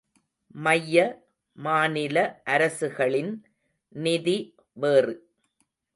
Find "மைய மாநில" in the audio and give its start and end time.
0.55-2.17